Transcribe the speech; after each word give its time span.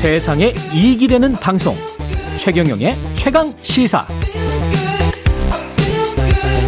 세상에 0.00 0.54
이익이 0.72 1.08
되는 1.08 1.34
방송 1.34 1.74
최경영의 2.38 2.94
최강 3.12 3.52
시사 3.60 4.06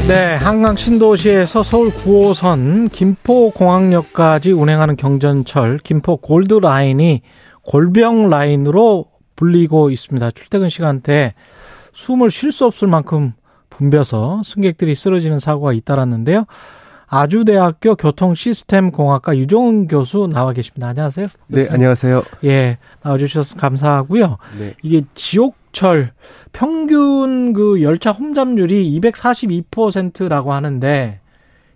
네, 0.07 0.35
한강 0.35 0.77
신도시에서 0.77 1.63
서울 1.63 1.89
9호선 1.89 2.93
김포공항역까지 2.93 4.53
운행하는 4.53 4.97
경전철 4.97 5.79
김포 5.79 6.19
골드 6.19 6.59
라인이 6.61 7.23
골병 7.63 8.29
라인으로 8.29 9.07
불리고 9.35 9.89
있습니다. 9.89 10.31
출퇴근 10.33 10.69
시간대 10.69 11.33
숨을 11.95 12.31
쉴 12.31 12.53
수 12.53 12.67
없을 12.67 12.87
만큼 12.87 13.33
붐벼서 13.71 14.43
승객들이 14.45 14.95
쓰러지는 14.95 15.39
사고가 15.39 15.73
잇따랐는데요. 15.73 16.45
아주대학교 17.13 17.95
교통시스템공학과 17.95 19.37
유종은 19.37 19.87
교수 19.87 20.27
나와 20.33 20.55
계십니다. 20.55 20.89
안녕하세요. 20.89 21.27
네, 21.49 21.67
안녕하세요. 21.69 22.23
예, 22.45 22.79
나와주셔서 23.03 23.57
감사하고요. 23.59 24.39
네. 24.59 24.75
이게 24.83 25.03
지옥철 25.15 26.13
평균 26.55 27.53
그 27.53 27.83
열차 27.83 28.13
혼잡률이 28.13 28.99
242%라고 28.99 30.55
하는데 30.55 31.21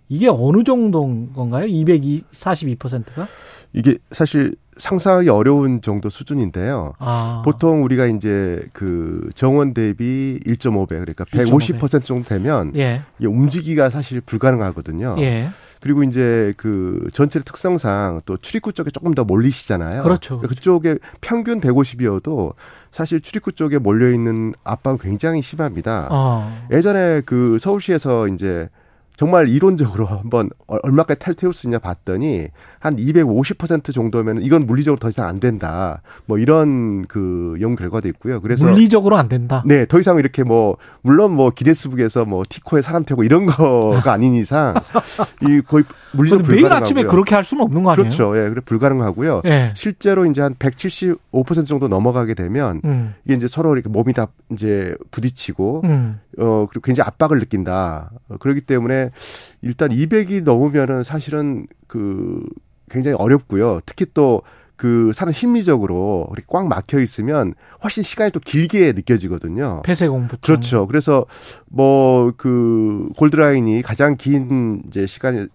이게 0.09 0.27
어느 0.27 0.63
정도인 0.63 1.33
건가요? 1.33 1.67
242%가? 1.67 3.27
이게 3.73 3.95
사실 4.09 4.55
상상하기 4.77 5.29
어려운 5.29 5.81
정도 5.81 6.09
수준인데요. 6.09 6.93
아. 6.99 7.41
보통 7.43 7.83
우리가 7.83 8.05
이제 8.07 8.65
그 8.73 9.29
정원 9.35 9.73
대비 9.73 10.39
1.5배 10.45 10.89
그러니까 10.89 11.25
150% 11.25 12.03
정도 12.03 12.27
되면 12.27 12.73
예. 12.75 13.01
움직이기가 13.19 13.89
사실 13.89 14.21
불가능하거든요. 14.21 15.15
예. 15.19 15.49
그리고 15.79 16.03
이제 16.03 16.53
그 16.57 17.07
전체 17.13 17.39
특성상 17.39 18.21
또 18.25 18.37
출입구 18.37 18.73
쪽에 18.73 18.89
조금 18.89 19.13
더 19.13 19.23
몰리시잖아요. 19.23 20.03
그렇죠. 20.03 20.39
그쪽에 20.39 20.97
평균 21.21 21.61
150이어도 21.61 22.53
사실 22.91 23.21
출입구 23.21 23.51
쪽에 23.51 23.77
몰려 23.77 24.09
있는 24.09 24.53
압박은 24.63 24.97
굉장히 24.97 25.41
심합니다. 25.41 26.07
어. 26.09 26.67
예전에 26.71 27.21
그 27.25 27.59
서울시에서 27.59 28.27
이제 28.27 28.69
정말 29.17 29.49
이론적으로 29.49 30.05
한번 30.05 30.51
얼마까지 30.67 31.19
탈태울 31.19 31.51
수 31.51 31.65
있냐 31.65 31.79
봤더니 31.79 32.49
한 32.77 32.95
250% 32.95 33.91
정도면 33.91 34.43
이건 34.43 34.67
물리적으로 34.67 34.99
더 34.99 35.09
이상 35.09 35.27
안 35.27 35.39
된다. 35.39 36.03
뭐 36.27 36.37
이런 36.37 37.07
그 37.07 37.57
연구 37.59 37.77
결과도 37.77 38.07
있고요. 38.09 38.39
그래서 38.41 38.67
물리적으로 38.67 39.17
안 39.17 39.27
된다. 39.27 39.63
네, 39.65 39.87
더 39.87 39.99
이상 39.99 40.19
이렇게 40.19 40.43
뭐 40.43 40.77
물론 41.01 41.31
뭐 41.31 41.49
기네스북에서 41.49 42.25
뭐 42.25 42.43
티코에 42.47 42.83
사람 42.83 43.05
태고 43.05 43.23
이런 43.23 43.47
거가 43.47 44.13
아닌 44.13 44.35
이상 44.35 44.75
이 45.41 45.61
거의 45.61 45.83
물리적으로 46.11 46.47
매일 46.47 46.61
불가능하고요. 46.61 46.83
아침에 46.83 47.03
그렇게 47.05 47.33
할 47.33 47.43
수는 47.43 47.63
없는 47.63 47.81
거 47.81 47.89
아니에요? 47.89 48.03
그렇죠. 48.03 48.37
예, 48.37 48.49
그래 48.49 48.61
불가능하고요. 48.63 49.41
예. 49.45 49.73
실제로 49.75 50.27
이제 50.27 50.43
한 50.43 50.53
175% 50.53 51.65
정도 51.65 51.87
넘어가게 51.87 52.35
되면 52.35 52.81
음. 52.85 53.15
이게 53.25 53.33
이제 53.33 53.47
서로 53.47 53.73
이렇게 53.73 53.89
몸이 53.89 54.13
다 54.13 54.27
이제 54.51 54.95
부딪히고 55.09 55.81
음. 55.85 56.19
어 56.37 56.67
그리고 56.69 56.81
굉장히 56.81 57.07
압박을 57.07 57.39
느낀다. 57.39 58.11
어, 58.29 58.37
그렇기 58.37 58.61
때문에 58.61 59.11
일단 59.61 59.89
200이 59.89 60.43
넘으면은 60.43 61.03
사실은 61.03 61.67
그 61.87 62.43
굉장히 62.89 63.15
어렵고요. 63.17 63.81
특히 63.85 64.05
또 64.13 64.41
그 64.77 65.11
사람 65.13 65.33
심리적으로 65.33 66.29
꽉 66.47 66.67
막혀 66.67 66.99
있으면 66.99 67.55
훨씬 67.83 68.03
시간이 68.03 68.31
또 68.31 68.39
길게 68.39 68.93
느껴지거든요. 68.93 69.81
폐쇄 69.83 70.07
공포증. 70.07 70.37
그렇죠. 70.41 70.87
그래서 70.87 71.25
뭐 71.65 72.31
그 72.37 73.09
골드라인이 73.17 73.81
가장 73.81 74.15
긴 74.17 74.83
이제 74.87 75.07
시간이 75.07 75.47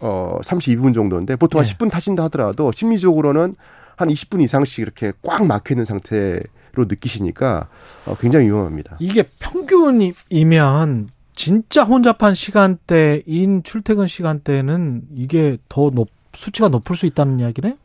어 0.00 0.38
32분 0.42 0.94
정도인데 0.94 1.36
보통 1.36 1.60
한 1.60 1.66
네. 1.66 1.74
10분 1.74 1.90
타신다 1.90 2.24
하더라도 2.24 2.72
심리적으로는 2.72 3.54
한 3.96 4.08
20분 4.08 4.42
이상씩 4.42 4.78
이렇게 4.80 5.12
꽉 5.22 5.46
막혀 5.46 5.74
있는 5.74 5.84
상태로 5.84 6.40
느끼시니까 6.82 7.68
어 8.06 8.14
굉장히 8.20 8.46
위험합니다. 8.46 8.96
이게 9.00 9.24
평균이면 9.38 11.08
진짜 11.34 11.82
혼잡한 11.84 12.34
시간대인 12.34 13.62
출퇴근 13.62 14.06
시간대는 14.06 15.02
이게 15.14 15.58
더 15.68 15.90
높, 15.90 16.08
수치가 16.32 16.68
높을 16.68 16.96
수 16.96 17.06
있다는 17.06 17.40
이야기네? 17.40 17.76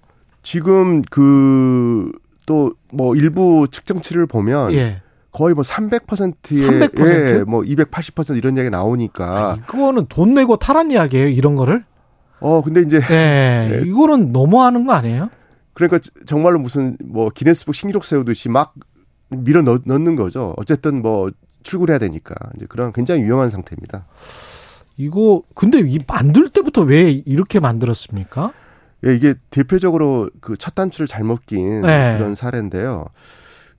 지금 0.41 1.01
그 1.03 2.11
또 2.49 2.71
뭐 2.91 3.15
일부 3.15 3.67
측정치를 3.69 4.25
보면 4.25 4.73
예. 4.73 5.01
거의 5.31 5.53
뭐 5.53 5.63
300%의 5.63 6.89
300%? 6.89 6.99
예, 6.99 7.43
뭐280% 7.43 8.35
이런 8.35 8.57
얘기 8.57 8.71
나오니까 8.71 9.51
아, 9.51 9.55
이거는 9.55 10.07
돈 10.09 10.33
내고 10.33 10.57
타란 10.57 10.89
이야기예요, 10.89 11.27
이런 11.27 11.55
거를? 11.55 11.85
어 12.39 12.63
근데 12.63 12.81
이제 12.81 12.97
예. 12.97 13.79
네. 13.79 13.81
이거는 13.85 14.31
너무하는 14.31 14.87
거 14.87 14.93
아니에요? 14.93 15.29
그러니까 15.87 15.99
정말로 16.25 16.59
무슨 16.59 16.97
뭐 17.03 17.29
기네스북 17.29 17.73
신기록 17.73 18.03
세우듯이 18.03 18.49
막 18.49 18.73
밀어 19.29 19.61
넣, 19.61 19.79
넣는 19.85 20.15
거죠. 20.15 20.53
어쨌든 20.57 21.01
뭐 21.01 21.31
출근해야 21.63 21.97
되니까 21.99 22.35
이제 22.55 22.65
그런 22.67 22.91
굉장히 22.91 23.23
위험한 23.23 23.49
상태입니다. 23.49 24.05
이거 24.97 25.43
근데 25.55 25.79
이 25.79 25.97
만들 26.05 26.49
때부터 26.49 26.81
왜 26.81 27.09
이렇게 27.11 27.59
만들었습니까? 27.59 28.51
예, 29.05 29.15
이게 29.15 29.33
대표적으로 29.49 30.29
그 30.41 30.57
첫 30.57 30.75
단추를 30.75 31.07
잘못 31.07 31.45
낀 31.45 31.81
네. 31.81 32.17
그런 32.17 32.35
사례인데요. 32.35 33.05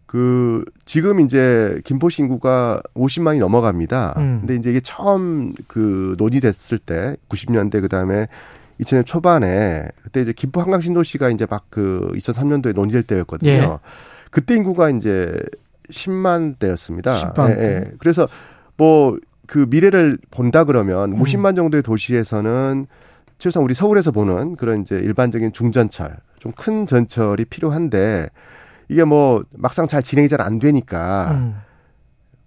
그 0.06 0.64
지금 0.86 1.20
이제 1.20 1.80
김포시 1.84 2.22
인구가 2.22 2.82
50만이 2.94 3.38
넘어갑니다. 3.38 4.14
음. 4.16 4.38
근데 4.40 4.56
이제 4.56 4.70
이게 4.70 4.80
처음 4.80 5.52
그 5.68 6.14
논의됐을 6.18 6.78
때 6.78 7.16
90년대 7.28 7.80
그다음에 7.82 8.26
2000년 8.80 9.06
초반에 9.06 9.86
그때 10.02 10.20
이제 10.22 10.32
김포 10.32 10.60
한강 10.60 10.80
신도시가 10.80 11.30
이제 11.30 11.46
막 11.48 11.64
그 11.70 12.10
2003년도에 12.16 12.74
논의될 12.74 13.02
때였거든요. 13.04 13.50
예. 13.50 13.78
그때 14.30 14.56
인구가 14.56 14.90
이제 14.90 15.36
10만 15.90 16.58
대였습니다. 16.58 17.32
10만 17.32 17.46
대. 17.56 17.62
예, 17.62 17.64
예. 17.64 17.90
그래서 17.98 18.28
뭐 18.76 19.18
그 19.50 19.66
미래를 19.68 20.16
본다 20.30 20.62
그러면 20.62 21.12
음. 21.12 21.18
50만 21.20 21.56
정도의 21.56 21.82
도시에서는 21.82 22.86
최소한 23.38 23.64
우리 23.64 23.74
서울에서 23.74 24.12
보는 24.12 24.54
그런 24.54 24.82
이제 24.82 24.94
일반적인 24.96 25.52
중전철, 25.52 26.16
좀 26.38 26.52
큰 26.52 26.86
전철이 26.86 27.46
필요한데 27.46 28.28
이게 28.88 29.02
뭐 29.02 29.42
막상 29.50 29.88
잘 29.88 30.04
진행이 30.04 30.28
잘 30.28 30.40
안 30.40 30.60
되니까 30.60 31.32
음. 31.32 31.56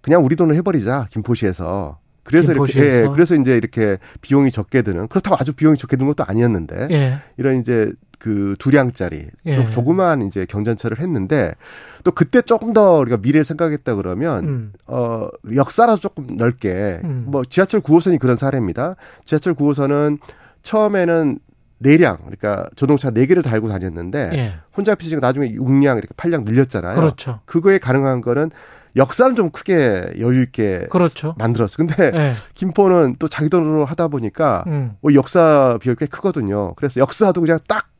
그냥 0.00 0.24
우리 0.24 0.34
돈을 0.34 0.54
해버리자 0.56 1.08
김포시에서. 1.10 1.98
그래서 2.24 2.52
이렇게? 2.52 2.80
예, 2.80 3.08
그래서 3.12 3.36
이제 3.36 3.56
이렇게 3.56 3.98
비용이 4.20 4.50
적게 4.50 4.82
드는 4.82 5.08
그렇다고 5.08 5.36
아주 5.38 5.52
비용이 5.52 5.76
적게 5.76 5.96
드는 5.96 6.08
것도 6.08 6.24
아니었는데 6.26 6.88
예. 6.90 7.18
이런 7.36 7.60
이제 7.60 7.92
그 8.18 8.56
두량짜리 8.58 9.26
예. 9.44 9.54
좀 9.54 9.70
조그만 9.70 10.22
이제 10.22 10.46
경전철을 10.46 10.98
했는데 10.98 11.54
또 12.02 12.10
그때 12.10 12.40
조금 12.40 12.72
더 12.72 12.98
우리가 13.00 13.18
미래를 13.18 13.44
생각했다 13.44 13.94
그러면 13.96 14.44
음. 14.44 14.72
어 14.86 15.28
역사라도 15.54 16.00
조금 16.00 16.26
넓게 16.36 17.00
음. 17.04 17.24
뭐 17.26 17.44
지하철 17.44 17.82
9호선이 17.82 18.18
그런 18.18 18.36
사례입니다. 18.36 18.96
지하철 19.26 19.54
9호선은 19.54 20.18
처음에는 20.62 21.38
네량 21.78 22.16
그러니까 22.18 22.66
자동차 22.76 23.10
네 23.10 23.26
개를 23.26 23.42
달고 23.42 23.68
다녔는데 23.68 24.30
예. 24.32 24.54
혼자 24.74 24.94
피시가 24.94 25.20
나중에 25.20 25.48
6량 25.48 25.98
이렇게 25.98 26.14
8량 26.16 26.44
늘렸잖아요. 26.44 26.96
그렇죠. 26.96 27.40
그거에 27.44 27.78
가능한 27.78 28.22
거는 28.22 28.50
역사는 28.96 29.34
좀 29.36 29.50
크게 29.50 30.14
여유 30.20 30.42
있게 30.42 30.86
그렇죠. 30.90 31.34
만들었어. 31.38 31.76
근데 31.76 32.12
예. 32.14 32.32
김포는 32.54 33.16
또 33.18 33.26
자기 33.28 33.48
돈으로 33.48 33.84
하다 33.84 34.08
보니까 34.08 34.64
음. 34.68 34.96
뭐 35.00 35.14
역사 35.14 35.78
비용이 35.80 35.96
꽤 35.98 36.06
크거든요. 36.06 36.74
그래서 36.74 37.00
역사도 37.00 37.40
그냥 37.40 37.58
딱 37.66 37.94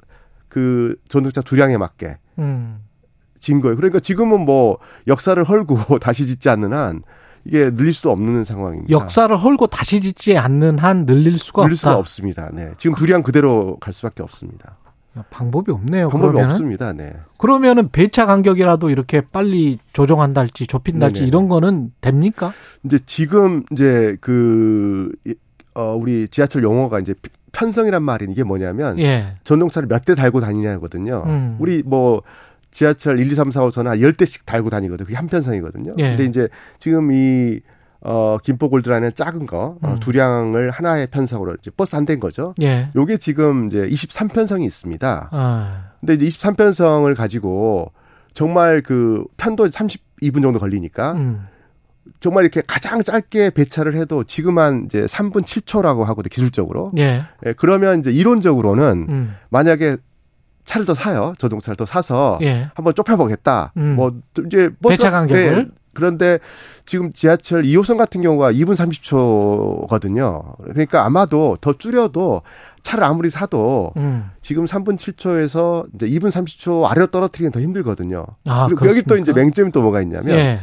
그 0.55 0.95
전동차 1.09 1.41
두량에 1.41 1.77
맞게 1.77 2.17
음. 2.39 2.79
진 3.41 3.61
거예요. 3.61 3.75
그러니까 3.75 3.99
지금은 3.99 4.43
뭐 4.45 4.79
역사를 5.09 5.43
헐고 5.43 5.99
다시 5.99 6.29
짓지 6.29 6.49
않는 6.49 6.73
한 6.73 7.03
이게 7.45 7.73
늘릴 7.75 7.93
수도 7.93 8.13
없는 8.13 8.45
상황입니다. 8.45 8.89
역사를 8.93 9.37
헐고 9.37 9.67
다시 9.67 10.01
짓지 10.01 10.39
않는 10.39 10.79
한 10.79 11.07
늘릴 11.07 11.39
수가 11.39 11.63
늘릴 11.63 11.73
없다. 11.73 11.77
수가 11.81 11.97
없습니다. 11.97 12.51
네. 12.53 12.71
지금 12.79 12.95
두량 12.95 13.25
그대로 13.25 13.79
갈 13.81 13.93
수밖에 13.93 14.23
없습니다. 14.23 14.77
야, 15.19 15.25
방법이 15.31 15.71
없네요. 15.71 16.09
방법이 16.09 16.33
그러면은? 16.33 16.51
없습니다. 16.51 16.93
네. 16.93 17.15
그러면은 17.39 17.91
배차 17.91 18.27
간격이라도 18.27 18.91
이렇게 18.91 19.21
빨리 19.21 19.79
조정한달지 19.93 20.67
좁힌달지 20.67 21.21
네네. 21.21 21.29
이런 21.29 21.49
거는 21.49 21.93
됩니까? 22.01 22.53
이제 22.85 22.99
지금 23.07 23.63
이제 23.71 24.17
그, 24.21 25.13
이- 25.25 25.35
어, 25.75 25.95
우리 25.97 26.29
지하철 26.29 26.63
용어가 26.63 26.99
이제 27.01 27.15
편성이란 27.53 28.03
말이 28.03 28.27
이게 28.29 28.43
뭐냐면 28.43 28.99
예. 28.99 29.37
전동차를 29.45 29.87
몇 29.89 30.05
대 30.05 30.15
달고 30.15 30.41
다니냐거든요. 30.41 31.23
음. 31.27 31.57
우리 31.61 31.83
뭐 31.85 32.23
지하철 32.73 33.21
1, 33.21 33.31
2, 33.31 33.35
3, 33.37 33.53
4, 33.53 33.61
5선은 33.69 33.85
한 33.85 33.99
10대씩 34.01 34.47
달고 34.47 34.71
다니거든요. 34.71 35.05
그게 35.07 35.17
한편성이거든요. 35.17 35.93
예. 35.99 36.09
근데 36.11 36.25
이제 36.25 36.49
지금 36.81 37.13
이 37.13 37.61
어, 38.05 38.37
김포 38.43 38.69
골드라는 38.69 39.15
작은 39.15 39.47
거, 39.47 39.79
어, 39.83 39.89
음. 39.89 39.99
두량을 39.99 40.71
하나의 40.71 41.07
편성으로 41.07 41.57
이제 41.59 41.71
버스 41.71 41.97
한 41.97 42.05
대인 42.05 42.21
거죠. 42.21 42.55
예. 42.61 42.89
요게 42.95 43.17
지금 43.17 43.67
이제 43.67 43.89
23편성이 43.89 44.65
있습니다. 44.65 45.29
아. 45.33 45.85
근데 46.01 46.15
이제 46.15 46.27
23편성을 46.27 47.17
가지고 47.17 47.93
정말 48.35 48.83
그 48.83 49.25
편도 49.39 49.67
32분 49.67 50.43
정도 50.43 50.59
걸리니까 50.59 51.13
음. 51.13 51.47
정말 52.21 52.45
이렇게 52.45 52.63
가장 52.67 53.03
짧게 53.03 53.51
배차를 53.51 53.97
해도 53.97 54.23
지금 54.25 54.59
한 54.59 54.85
이제 54.85 55.07
3분 55.07 55.43
7초라고 55.43 56.05
하거든요, 56.05 56.29
기술적으로. 56.31 56.91
예. 56.99 57.23
예, 57.47 57.53
그러면 57.55 58.01
이제 58.01 58.11
이론적으로는 58.11 59.07
음. 59.09 59.35
만약에 59.49 59.97
차를 60.65 60.85
더 60.87 60.93
사요. 60.93 61.33
자동차를 61.39 61.77
더 61.77 61.87
사서 61.87 62.39
예. 62.43 62.69
한번 62.75 62.95
좁혀보겠다. 62.95 63.73
음. 63.79 63.97
뭐 63.97 64.13
이제 64.47 64.71
버스 64.83 64.99
배차 64.99 65.11
간격을? 65.11 65.57
네. 65.57 65.71
그런데 65.95 66.39
지금 66.85 67.13
지하철 67.13 67.63
2호선 67.63 67.97
같은 67.97 68.21
경우가 68.21 68.53
2분 68.53 68.77
30초거든요. 68.77 70.57
그러니까 70.65 71.05
아마도 71.05 71.57
더 71.61 71.73
줄여도 71.73 72.43
차를 72.83 73.05
아무리 73.05 73.31
사도 73.31 73.93
음. 73.97 74.31
지금 74.41 74.67
3분 74.67 74.97
7초에서 74.97 75.87
이제 75.95 76.07
2분 76.07 76.31
30초 76.31 76.91
아래로 76.91 77.07
떨어뜨리긴 77.09 77.51
더 77.51 77.61
힘들거든요. 77.61 78.27
아, 78.47 78.67
그리고 78.67 78.87
여기 78.87 79.03
또 79.03 79.15
그렇습니까? 79.15 79.23
이제 79.23 79.33
맹점이 79.33 79.73
또 79.73 79.81
뭐가 79.81 80.03
있냐면 80.03 80.37
예. 80.37 80.61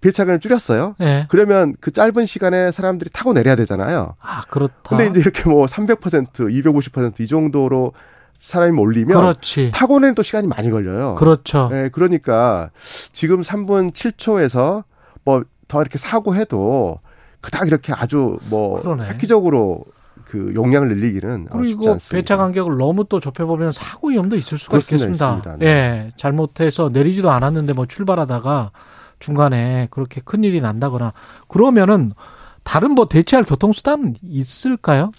배차간을 0.00 0.38
줄였어요. 0.38 0.94
예. 1.00 1.26
그러면 1.28 1.74
그 1.80 1.90
짧은 1.90 2.26
시간에 2.26 2.70
사람들이 2.70 3.10
타고 3.12 3.32
내려야 3.32 3.56
되잖아요. 3.56 4.14
아, 4.20 4.42
그렇다. 4.50 4.74
근데 4.84 5.06
이제 5.06 5.20
이렇게 5.20 5.48
뭐 5.48 5.64
300%, 5.64 6.30
250%이 6.32 7.26
정도로 7.26 7.92
사람이 8.34 8.72
몰리면 8.72 9.16
그렇지. 9.16 9.70
타고 9.72 9.98
내는 10.00 10.14
또 10.14 10.22
시간이 10.22 10.46
많이 10.46 10.70
걸려요. 10.70 11.14
그렇죠. 11.16 11.68
네, 11.70 11.88
그러니까 11.90 12.70
지금 13.12 13.40
3분 13.42 13.92
7초에서 13.92 14.84
뭐 15.24 15.42
더 15.66 15.80
이렇게 15.80 15.96
사고 15.98 16.34
해도 16.36 17.00
그닥 17.40 17.66
이렇게 17.66 17.92
아주 17.94 18.38
뭐 18.50 18.80
그러네. 18.82 19.06
획기적으로 19.08 19.84
그 20.26 20.52
용량을 20.54 20.88
늘리기는 20.88 21.48
어, 21.50 21.56
그리고 21.58 21.92
않습니다. 21.92 22.14
배차 22.16 22.36
간격을 22.36 22.76
너무 22.76 23.06
또 23.08 23.18
좁혀보면 23.18 23.72
사고 23.72 24.08
위험도 24.10 24.36
있을 24.36 24.58
수가 24.58 24.72
그렇습니다. 24.72 25.06
있겠습니다. 25.06 25.56
네. 25.58 25.66
예, 25.66 26.12
잘못해서 26.18 26.90
내리지도 26.92 27.30
않았는데 27.30 27.72
뭐 27.72 27.86
출발하다가 27.86 28.72
중간에 29.20 29.88
그렇게 29.90 30.20
큰 30.24 30.44
일이 30.44 30.60
난다거나 30.60 31.12
그러면은 31.48 32.12
다른 32.62 32.90
뭐 32.92 33.08
대체할 33.08 33.44
교통수단은 33.44 34.16
있을까요? 34.22 35.12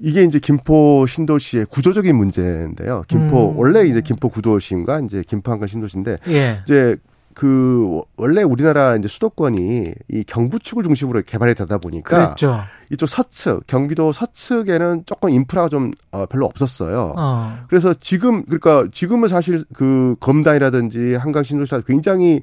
이게 0.00 0.22
이제 0.22 0.38
김포 0.38 1.04
신도시의 1.06 1.66
구조적인 1.66 2.16
문제인데요. 2.16 3.04
김포 3.06 3.50
음. 3.50 3.58
원래 3.58 3.86
이제 3.86 4.00
김포 4.00 4.28
구도시인가 4.28 5.00
이제 5.00 5.22
김포 5.26 5.52
한강 5.52 5.68
신도시인데 5.68 6.16
예. 6.28 6.60
이제 6.64 6.96
그 7.34 8.00
원래 8.16 8.42
우리나라 8.42 8.96
이제 8.96 9.08
수도권이 9.08 9.84
이 10.08 10.24
경부축을 10.24 10.82
중심으로 10.82 11.22
개발이 11.22 11.54
되다 11.54 11.78
보니까 11.78 12.24
그랬죠. 12.24 12.60
이쪽 12.90 13.06
서측 13.08 13.66
경기도 13.66 14.12
서측에는 14.12 15.04
조금 15.06 15.30
인프라가 15.30 15.68
좀 15.68 15.92
어, 16.10 16.26
별로 16.26 16.46
없었어요. 16.46 17.14
어. 17.16 17.58
그래서 17.68 17.94
지금 17.94 18.44
그러니까 18.44 18.88
지금은 18.92 19.28
사실 19.28 19.64
그 19.74 20.16
검단이라든지 20.20 21.14
한강 21.14 21.42
신도시가 21.42 21.82
굉장히 21.86 22.42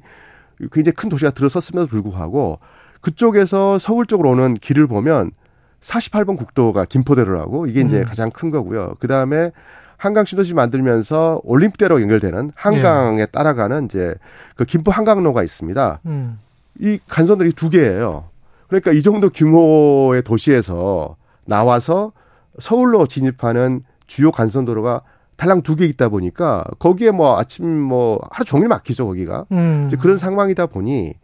굉장히 0.72 0.94
큰 0.94 1.08
도시가 1.08 1.32
들어섰음에도 1.32 1.86
불구하고 1.86 2.58
그쪽에서 3.00 3.78
서울 3.78 4.06
쪽으로 4.06 4.30
오는 4.30 4.54
길을 4.54 4.86
보면 4.86 5.32
48번 5.80 6.36
국도가 6.36 6.84
김포대로라고 6.84 7.66
이게 7.66 7.80
이제 7.80 8.00
음. 8.00 8.04
가장 8.04 8.30
큰 8.30 8.50
거고요. 8.50 8.94
그 9.00 9.06
다음에 9.08 9.52
한강 9.96 10.24
신도시 10.24 10.54
만들면서 10.54 11.40
올림픽대로 11.44 12.00
연결되는 12.00 12.52
한강에 12.54 13.26
따라가는 13.26 13.86
이제 13.86 14.14
그 14.56 14.64
김포 14.64 14.90
한강로가 14.92 15.42
있습니다. 15.42 16.00
음. 16.06 16.38
이 16.80 16.98
간선들이 17.08 17.52
두 17.52 17.68
개예요. 17.70 18.28
그러니까 18.68 18.92
이 18.92 19.02
정도 19.02 19.30
규모의 19.30 20.22
도시에서 20.22 21.16
나와서 21.46 22.12
서울로 22.58 23.06
진입하는 23.06 23.82
주요 24.06 24.30
간선도로가 24.30 25.02
달랑 25.36 25.62
두 25.62 25.76
개 25.76 25.84
있다 25.86 26.08
보니까 26.08 26.64
거기에 26.78 27.10
뭐 27.12 27.38
아침 27.38 27.68
뭐 27.80 28.20
하루 28.30 28.44
종일 28.44 28.68
막히죠 28.68 29.06
거기가. 29.06 29.46
음. 29.52 29.84
이제 29.86 29.96
그런 29.96 30.16
상황이다 30.16 30.66
보니 30.66 31.14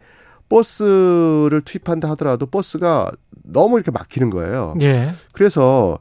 버스를 0.48 1.60
투입한다 1.64 2.08
하더라도 2.10 2.46
버스가 2.46 3.10
너무 3.44 3.76
이렇게 3.76 3.90
막히는 3.90 4.30
거예요. 4.30 4.74
예. 4.80 5.10
그래서 5.32 5.98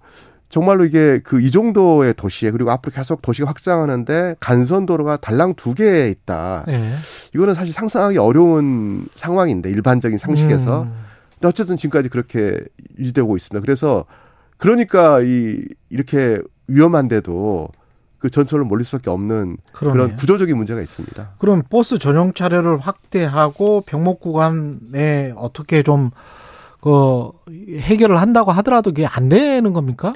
정말로 0.49 0.85
이게 0.85 1.19
그 1.19 1.39
이 1.41 1.49
정도의 1.51 2.13
도시에 2.15 2.51
그리고 2.51 2.71
앞으로 2.71 2.93
계속 2.93 3.21
도시가 3.21 3.47
확장하는데 3.49 4.35
간선 4.39 4.85
도로가 4.85 5.17
달랑 5.17 5.55
두 5.55 5.73
개 5.75 6.09
있다. 6.09 6.65
예. 6.69 6.93
이거는 7.35 7.53
사실 7.53 7.73
상상하기 7.73 8.17
어려운 8.17 9.05
상황인데 9.15 9.69
일반적인 9.69 10.17
상식에서. 10.17 10.83
음. 10.83 10.93
근데 11.33 11.47
어쨌든 11.47 11.75
지금까지 11.75 12.09
그렇게 12.09 12.59
유지되고 12.99 13.35
있습니다. 13.35 13.61
그래서 13.61 14.05
그러니까 14.57 15.19
이 15.21 15.65
이렇게 15.89 16.39
위험한데도 16.67 17.67
그 18.19 18.29
전철로 18.29 18.63
몰릴 18.63 18.85
수밖에 18.85 19.09
없는 19.09 19.57
그런 19.73 19.93
그러네요. 19.93 20.15
구조적인 20.17 20.55
문제가 20.55 20.79
있습니다. 20.81 21.31
그럼 21.39 21.63
버스 21.69 21.97
전용 21.99 22.33
차례를 22.33 22.77
확대하고 22.77 23.81
병목 23.81 24.21
구간에 24.21 25.33
어떻게 25.35 25.83
좀 25.83 26.11
그 26.83 27.29
해결을 27.79 28.19
한다고 28.19 28.51
하더라도 28.51 28.91
그게 28.91 29.05
안 29.05 29.29
되는 29.29 29.71
겁니까? 29.71 30.13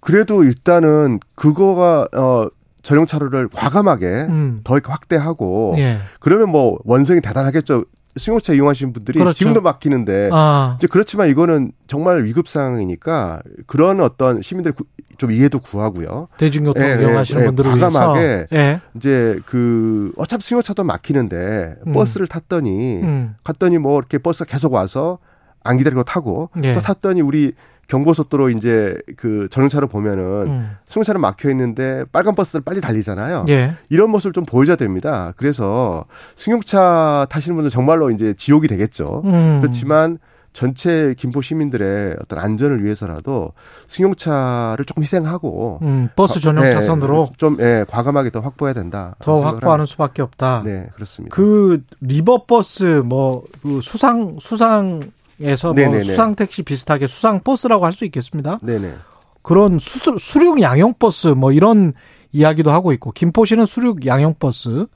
그래도 0.00 0.44
일단은 0.44 1.20
그거가 1.34 2.06
어 2.14 2.48
전용 2.82 3.06
차로를 3.06 3.48
과감하게 3.48 4.06
음. 4.28 4.60
더 4.64 4.78
확대하고 4.84 5.76
예. 5.78 5.98
그러면 6.20 6.50
뭐 6.50 6.78
원성이 6.84 7.20
대단하겠죠. 7.20 7.84
승용차 8.16 8.52
이용하시는 8.52 8.92
분들이 8.92 9.18
그렇죠. 9.20 9.32
지금도 9.38 9.62
막히는데 9.62 10.28
아. 10.32 10.74
이제 10.78 10.86
그렇지만 10.86 11.30
이거는 11.30 11.72
정말 11.86 12.24
위급 12.24 12.46
상황이니까 12.46 13.40
그런 13.66 14.00
어떤 14.02 14.42
시민들 14.42 14.72
구- 14.72 14.84
좀 15.16 15.30
이해도 15.30 15.60
구하고요. 15.60 16.28
대중교통 16.36 16.82
예, 16.84 17.00
이용하시는 17.00 17.40
예, 17.42 17.46
분들을 17.46 17.70
과감하게 17.70 18.20
위해서. 18.20 18.46
예. 18.52 18.80
이제 18.96 19.38
그 19.46 20.12
어차피 20.18 20.44
승용차도 20.44 20.84
막히는데 20.84 21.76
음. 21.86 21.92
버스를 21.94 22.26
탔더니 22.26 22.96
음. 23.00 23.34
갔더니 23.44 23.78
뭐 23.78 23.98
이렇게 23.98 24.18
버스가 24.18 24.44
계속 24.50 24.74
와서 24.74 25.18
안 25.64 25.76
기다리고 25.76 26.02
타고 26.04 26.50
예. 26.62 26.74
또 26.74 26.80
탔더니 26.80 27.20
우리 27.20 27.52
경고속도로 27.88 28.50
이제 28.50 28.96
그 29.16 29.48
전용차로 29.50 29.88
보면은 29.88 30.22
음. 30.46 30.70
승용차는 30.86 31.20
막혀 31.20 31.50
있는데 31.50 32.04
빨간 32.10 32.34
버스들 32.34 32.62
빨리 32.62 32.80
달리잖아요. 32.80 33.44
예. 33.48 33.74
이런 33.90 34.10
모습을 34.10 34.32
좀 34.32 34.44
보여줘야 34.46 34.76
됩니다. 34.76 35.32
그래서 35.36 36.04
승용차 36.36 37.26
타시는 37.28 37.56
분들 37.56 37.70
정말로 37.70 38.10
이제 38.10 38.32
지옥이 38.34 38.66
되겠죠. 38.68 39.22
음. 39.26 39.58
그렇지만 39.60 40.18
전체 40.54 41.14
김포 41.18 41.40
시민들의 41.40 42.16
어떤 42.20 42.38
안전을 42.38 42.84
위해서라도 42.84 43.52
승용차를 43.86 44.84
조금 44.84 45.02
희생하고 45.02 45.78
음, 45.82 46.08
버스 46.14 46.40
전용 46.40 46.66
예, 46.66 46.72
차선으로 46.72 47.30
좀 47.38 47.56
예, 47.60 47.86
과감하게 47.88 48.30
더 48.30 48.40
확보해야 48.40 48.74
된다. 48.74 49.14
더 49.18 49.40
확보하는 49.40 49.86
수밖에 49.86 50.20
없다. 50.20 50.62
네, 50.64 50.88
그렇습니다. 50.94 51.34
그 51.34 51.82
리버버스 52.00 53.02
뭐 53.06 53.44
그 53.62 53.80
수상 53.82 54.36
수상 54.40 55.10
에서 55.42 55.72
뭐. 55.72 56.02
수상 56.02 56.34
택시 56.34 56.62
비슷하게 56.62 57.06
수상 57.06 57.40
버스라고 57.42 57.84
할 57.86 57.92
수 57.92 58.04
있겠습니다. 58.04 58.58
네네. 58.62 58.94
그런 59.42 59.78
수, 59.78 60.16
수륙 60.18 60.60
양용 60.62 60.94
버스 60.98 61.28
뭐 61.28 61.52
이런 61.52 61.92
이야기도 62.32 62.70
하고 62.70 62.92
있고 62.92 63.10
김포시는 63.10 63.66
수륙 63.66 64.06
양용 64.06 64.34
버스, 64.38 64.86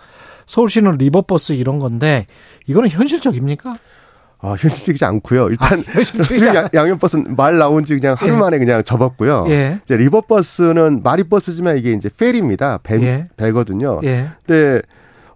서울시는 0.47 0.93
리버 0.93 1.23
버스 1.23 1.53
이런 1.53 1.79
건데 1.79 2.27
이거는 2.67 2.89
현실적입니까? 2.89 3.77
아, 4.39 4.51
현실적이지 4.51 5.05
않고요. 5.05 5.49
일단 5.49 5.83
현실적이지 5.85 6.35
수륙 6.35 6.49
않- 6.51 6.55
양- 6.57 6.69
양용버스는 6.73 7.35
말 7.37 7.59
나온 7.59 7.85
지 7.85 7.95
그냥 7.99 8.15
하루 8.19 8.35
예. 8.35 8.37
만에 8.37 8.59
그냥 8.59 8.85
접었고요. 8.85 9.47
예. 9.49 9.81
이제 9.83 9.97
리버 9.97 10.23
버스는 10.23 11.03
말이 11.03 11.25
버스지만 11.25 11.79
이게 11.79 11.93
이제 11.93 12.09
페리입니다. 12.17 12.79
배, 12.83 13.01
예. 13.03 13.29
배거든요. 13.37 14.01
예. 14.05 14.29
근데 14.47 14.83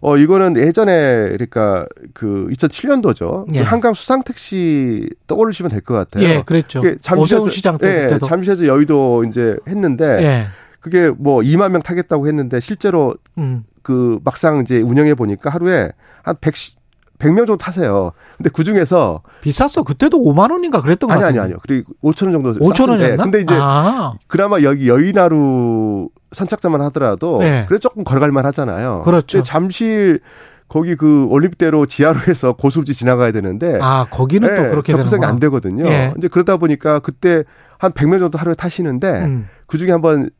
어 0.02 0.16
이거는 0.16 0.56
예전에 0.56 1.28
그러니까 1.30 1.86
그 2.14 2.48
2007년도죠. 2.52 3.54
예. 3.54 3.60
한강 3.60 3.92
수상 3.94 4.22
택시 4.22 5.08
떠올리시면 5.26 5.70
될 5.70 5.80
것 5.82 5.94
같아요. 5.94 6.24
예, 6.24 6.42
그랬죠. 6.42 6.80
오세훈 7.16 7.50
시장 7.50 7.76
때 7.78 8.08
예. 8.10 8.18
잠시에서 8.18 8.66
여의도 8.66 9.24
이제 9.24 9.56
했는데 9.68 10.04
예. 10.22 10.46
그게 10.80 11.10
뭐 11.10 11.40
2만 11.42 11.70
명 11.72 11.82
타겠다고 11.82 12.26
했는데 12.26 12.60
실제로 12.60 13.14
음. 13.36 13.62
그 13.82 14.18
막상 14.24 14.60
이제 14.62 14.80
운영해 14.80 15.14
보니까 15.14 15.50
하루에 15.50 15.90
한 16.22 16.36
100, 16.40 16.54
100명 17.20 17.46
정도 17.46 17.56
타세요. 17.56 18.10
근데 18.36 18.50
그 18.52 18.64
중에서 18.64 19.22
비쌌어. 19.42 19.84
그때도 19.84 20.18
5만 20.18 20.50
원인가 20.50 20.80
그랬던 20.80 21.06
거 21.08 21.14
아니 21.14 21.22
같아요. 21.22 21.40
아니 21.42 21.44
아니요. 21.52 21.58
그리고 21.62 21.92
5천 22.02 22.24
원 22.24 22.32
정도 22.32 22.52
5천 22.54 22.76
쌌는데 22.76 23.02
원이었나? 23.02 23.22
근데 23.22 23.40
이제 23.42 23.54
아, 23.58 24.14
그나마 24.26 24.60
여기 24.62 24.88
여의나루 24.88 26.08
선착장만 26.32 26.80
하더라도 26.82 27.38
네. 27.38 27.64
그래 27.68 27.78
조금 27.78 28.02
걸어갈만 28.04 28.44
하잖아요. 28.46 29.02
그렇죠. 29.04 29.42
잠실 29.42 30.20
거기 30.68 30.94
그 30.94 31.26
올림픽대로 31.28 31.86
지하로 31.86 32.20
해서 32.28 32.52
고수지 32.58 32.94
지나가야 32.94 33.32
되는데 33.32 33.78
아 33.82 34.06
거기는 34.10 34.48
또 34.54 34.62
네, 34.62 34.68
그렇게 34.70 34.92
접근성이. 34.92 35.24
안 35.26 35.38
되거든요. 35.40 35.86
예. 35.86 36.14
이제 36.16 36.28
그러다 36.28 36.56
보니까 36.56 37.00
그때 37.00 37.44
한 37.78 37.92
100명 37.92 38.18
정도 38.20 38.38
하루에 38.38 38.54
타시는데 38.54 39.08
음. 39.24 39.48
그 39.66 39.78
중에 39.78 39.90
한번 39.90 40.30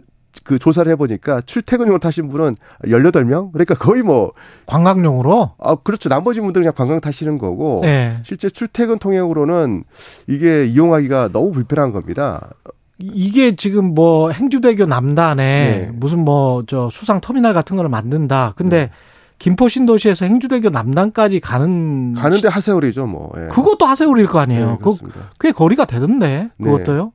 그 0.44 0.58
조사를 0.58 0.90
해보니까 0.92 1.40
출퇴근용으로 1.42 1.98
타신 1.98 2.28
분은 2.28 2.56
18명? 2.84 3.52
그러니까 3.52 3.74
거의 3.74 4.02
뭐, 4.02 4.32
관광용으로. 4.66 5.52
아, 5.58 5.74
그렇죠. 5.76 6.08
나머지 6.08 6.40
분들은 6.40 6.62
그냥 6.62 6.74
관광 6.76 7.00
타시는 7.00 7.38
거고. 7.38 7.82
예. 7.84 8.18
실제 8.24 8.48
출퇴근 8.48 8.98
통행으로는 8.98 9.84
이게 10.28 10.66
이용하기가 10.66 11.30
너무 11.32 11.52
불편한 11.52 11.92
겁니다. 11.92 12.50
이게 12.98 13.56
지금 13.56 13.94
뭐 13.94 14.30
행주대교 14.30 14.84
남단에 14.86 15.44
네. 15.44 15.90
무슨 15.94 16.20
뭐 16.24 16.62
저 16.66 16.88
수상 16.90 17.20
터미널 17.20 17.54
같은 17.54 17.76
거를 17.76 17.88
만든다. 17.88 18.52
근데 18.56 18.76
네. 18.76 18.90
김포 19.38 19.68
신도시에서 19.68 20.26
행주대교 20.26 20.68
남단까지 20.68 21.40
가는 21.40 22.12
가는데 22.12 22.48
하세월이죠, 22.48 23.06
뭐. 23.06 23.32
예. 23.38 23.48
그것도 23.48 23.86
하세월일 23.86 24.26
거 24.26 24.38
아니에요. 24.38 24.66
네, 24.72 24.78
그. 24.82 24.92
꽤 25.40 25.50
거리가 25.50 25.86
되던데 25.86 26.50
네. 26.58 26.64
그것도요. 26.70 27.12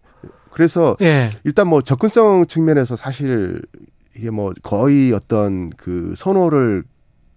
그래서 0.55 0.95
예. 1.01 1.29
일단 1.43 1.67
뭐 1.67 1.81
접근성 1.81 2.45
측면에서 2.45 2.95
사실 2.95 3.61
이게 4.15 4.29
뭐 4.29 4.53
거의 4.63 5.11
어떤 5.11 5.69
그 5.71 6.13
선호를 6.15 6.85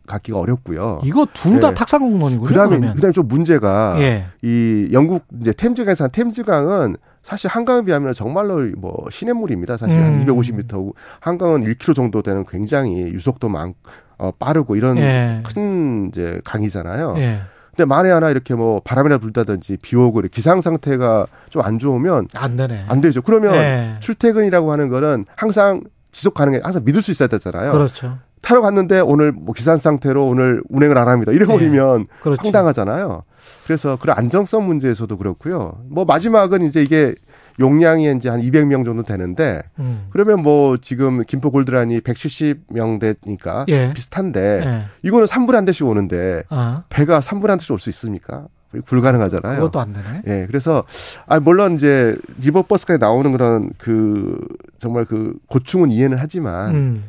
갖기가 0.06 0.38
어렵고요. 0.38 1.00
이거 1.02 1.26
둘다 1.34 1.70
네. 1.70 1.74
탁상 1.74 2.00
공론이군요. 2.00 2.46
그다음에 2.46 2.76
그러면. 2.76 2.94
그다음에 2.94 3.12
좀 3.12 3.26
문제가 3.26 3.96
예. 3.98 4.26
이 4.42 4.88
영국 4.92 5.24
이제 5.40 5.52
템즈강에서 5.52 6.04
한 6.04 6.10
템즈강은 6.12 6.96
사실 7.24 7.50
한강에 7.50 7.82
비하면 7.82 8.14
정말로 8.14 8.70
뭐 8.76 9.08
시냇물입니다. 9.10 9.76
사실 9.76 10.00
한 10.00 10.20
음. 10.20 10.24
250m 10.24 10.92
한강은 11.18 11.64
1km 11.64 11.96
정도 11.96 12.22
되는 12.22 12.44
굉장히 12.48 13.00
유속도 13.00 13.48
많 13.48 13.74
어, 14.16 14.30
빠르고 14.30 14.76
이런 14.76 14.96
예. 14.98 15.42
큰 15.44 16.06
이제 16.08 16.40
강이잖아요. 16.44 17.14
예. 17.18 17.40
근데 17.78 17.86
만에 17.86 18.10
하나 18.10 18.28
이렇게 18.28 18.56
뭐 18.56 18.80
바람이나 18.80 19.18
불다든지 19.18 19.78
비 19.80 19.94
오고 19.94 20.22
기상 20.32 20.60
상태가 20.60 21.28
좀 21.48 21.62
안 21.62 21.78
좋으면 21.78 22.26
안 22.34 22.56
되네. 22.56 22.86
안 22.88 23.00
되죠. 23.00 23.22
그러면 23.22 23.54
예. 23.54 23.94
출퇴근이라고 24.00 24.72
하는 24.72 24.88
거는 24.88 25.26
항상 25.36 25.82
지속 26.10 26.34
가능해 26.34 26.60
항상 26.62 26.82
믿을 26.84 27.02
수 27.02 27.12
있어야 27.12 27.28
되잖아요. 27.28 27.70
그렇죠. 27.70 28.18
타러 28.42 28.62
갔는데 28.62 28.98
오늘 29.00 29.30
뭐 29.30 29.54
기산 29.54 29.76
상태로 29.76 30.26
오늘 30.26 30.60
운행을 30.70 30.98
안 30.98 31.06
합니다. 31.08 31.30
이래 31.30 31.46
버리면 31.46 32.06
그렇죠. 32.20 32.40
황당하잖아요. 32.42 33.22
그래서 33.64 33.96
그런 33.96 34.18
안정성 34.18 34.66
문제에서도 34.66 35.16
그렇고요. 35.16 35.80
뭐 35.88 36.04
마지막은 36.04 36.62
이제 36.62 36.82
이게 36.82 37.14
용량이 37.60 38.12
이제 38.16 38.28
한 38.28 38.40
200명 38.40 38.84
정도 38.84 39.02
되는데 39.02 39.62
음. 39.78 40.06
그러면 40.10 40.42
뭐 40.42 40.76
지금 40.76 41.24
김포 41.24 41.50
골드란이 41.50 42.00
170명 42.00 43.00
되니까 43.22 43.64
예. 43.68 43.92
비슷한데 43.92 44.40
예. 44.64 44.82
이거는 45.02 45.26
3분에 45.26 45.52
한 45.52 45.64
대씩 45.64 45.86
오는데 45.86 46.44
아, 46.50 46.84
배가 46.88 47.20
3분에 47.20 47.48
한 47.48 47.58
대씩 47.58 47.72
올 47.72 47.78
수 47.78 47.90
있습니까? 47.90 48.46
불가능하잖아요. 48.84 49.56
그것도 49.56 49.80
안 49.80 49.94
되네. 49.94 50.22
예, 50.26 50.46
그래서 50.46 50.84
아 51.26 51.40
물론 51.40 51.74
이제 51.74 52.14
리버버스까지 52.42 52.98
나오는 52.98 53.32
그런 53.32 53.70
그 53.78 54.38
정말 54.76 55.06
그 55.06 55.38
고충은 55.46 55.90
이해는 55.90 56.18
하지만 56.20 56.74
음. 56.74 57.04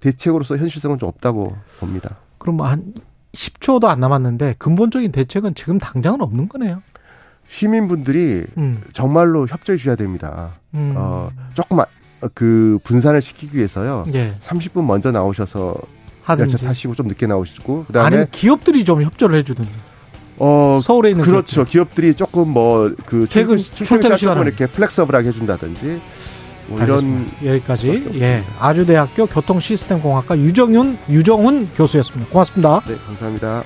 대책으로서 0.00 0.56
현실성은 0.56 0.98
좀 0.98 1.08
없다고 1.08 1.56
봅니다. 1.78 2.16
그럼 2.38 2.60
한 2.62 2.94
10초도 3.32 3.84
안 3.84 4.00
남았는데 4.00 4.56
근본적인 4.58 5.12
대책은 5.12 5.54
지금 5.54 5.78
당장은 5.78 6.20
없는 6.20 6.48
거네요. 6.48 6.82
시민분들이 7.48 8.44
음. 8.56 8.80
정말로 8.92 9.46
협조해 9.46 9.76
주셔야 9.76 9.96
됩니다. 9.96 10.50
음. 10.74 10.94
어, 10.96 11.30
조금 11.54 11.80
아- 11.80 11.86
그 12.34 12.78
분산을 12.84 13.22
시키기 13.22 13.56
위해서요. 13.56 14.04
예. 14.14 14.34
30분 14.40 14.84
먼저 14.84 15.10
나오셔서 15.12 15.76
하든지. 16.24 16.54
열차 16.54 16.66
타시고 16.66 16.94
좀 16.94 17.06
늦게 17.08 17.26
나오시고 17.26 17.84
그다음에 17.86 18.06
아니면 18.06 18.26
기업들이 18.32 18.84
좀 18.84 19.02
협조를 19.02 19.38
해주든지. 19.38 19.70
어 20.40 20.78
서울에 20.82 21.10
있는 21.10 21.24
그렇죠. 21.24 21.64
기업들 21.64 22.04
이 22.04 22.14
조금 22.14 22.48
뭐그 22.50 23.26
퇴근- 23.30 23.56
출퇴근 23.56 23.56
출퇴근 23.56 23.84
출퇴근 23.84 24.02
시간 24.02 24.16
시간을. 24.16 24.46
이렇게 24.46 24.66
플렉서블하게 24.66 25.28
해준다든지 25.28 26.00
뭐 26.68 26.82
이런. 26.82 27.26
여기까지. 27.44 28.10
예 28.20 28.42
아주대학교 28.60 29.26
교통시스템공학과 29.26 30.36
유정윤 30.38 30.98
유정훈 31.08 31.68
교수였습니다. 31.74 32.30
고맙습니다. 32.30 32.82
네 32.86 32.94
감사합니다. 33.06 33.62